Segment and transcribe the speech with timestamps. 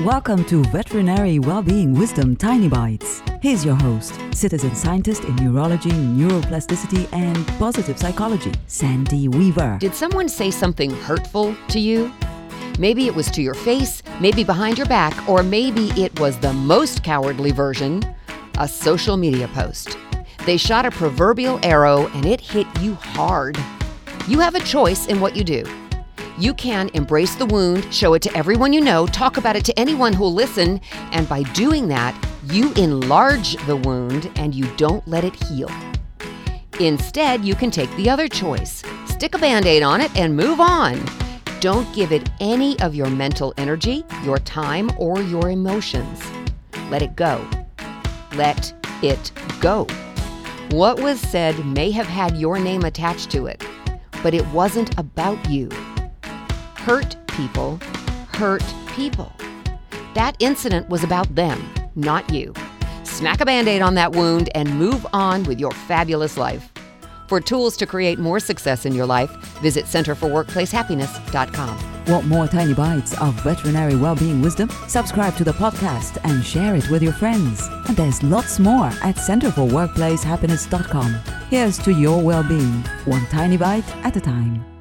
[0.00, 3.22] Welcome to Veterinary Wellbeing Wisdom Tiny Bites.
[3.40, 9.78] Here's your host, citizen scientist in neurology, neuroplasticity, and positive psychology, Sandy Weaver.
[9.78, 12.12] Did someone say something hurtful to you?
[12.76, 16.52] Maybe it was to your face, maybe behind your back, or maybe it was the
[16.52, 18.02] most cowardly version
[18.58, 19.96] a social media post.
[20.44, 23.56] They shot a proverbial arrow and it hit you hard.
[24.26, 25.64] You have a choice in what you do.
[26.36, 29.78] You can embrace the wound, show it to everyone you know, talk about it to
[29.78, 30.80] anyone who'll listen,
[31.12, 32.14] and by doing that,
[32.46, 35.70] you enlarge the wound and you don't let it heal.
[36.80, 40.60] Instead, you can take the other choice stick a band aid on it and move
[40.60, 41.00] on.
[41.60, 46.20] Don't give it any of your mental energy, your time, or your emotions.
[46.90, 47.42] Let it go.
[48.34, 49.86] Let it go.
[50.70, 53.64] What was said may have had your name attached to it,
[54.22, 55.70] but it wasn't about you
[56.84, 57.80] hurt people
[58.34, 59.32] hurt people.
[60.14, 61.62] That incident was about them,
[61.94, 62.54] not you.
[63.04, 66.70] Smack a band aid on that wound and move on with your fabulous life.
[67.28, 69.30] For tools to create more success in your life,
[69.62, 72.04] visit centerforworkplacehappiness.com.
[72.06, 74.68] Want more tiny bites of veterinary well-being wisdom?
[74.88, 77.66] Subscribe to the podcast and share it with your friends.
[77.88, 81.14] And there's lots more at centerforworkplacehappiness.com.
[81.48, 84.73] Here's to your well-being, one tiny bite at a time.